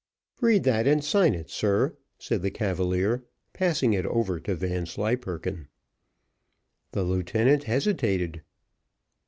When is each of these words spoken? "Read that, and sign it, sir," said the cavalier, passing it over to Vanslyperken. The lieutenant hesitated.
"Read 0.41 0.63
that, 0.63 0.87
and 0.87 1.03
sign 1.05 1.35
it, 1.35 1.51
sir," 1.51 1.95
said 2.17 2.41
the 2.41 2.49
cavalier, 2.49 3.23
passing 3.53 3.93
it 3.93 4.03
over 4.07 4.39
to 4.39 4.55
Vanslyperken. 4.55 5.67
The 6.91 7.03
lieutenant 7.03 7.65
hesitated. 7.65 8.41